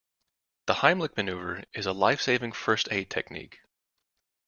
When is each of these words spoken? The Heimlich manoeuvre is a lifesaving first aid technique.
The 0.65 0.73
Heimlich 0.73 1.15
manoeuvre 1.15 1.63
is 1.75 1.85
a 1.85 1.91
lifesaving 1.93 2.53
first 2.53 2.87
aid 2.89 3.11
technique. 3.11 3.59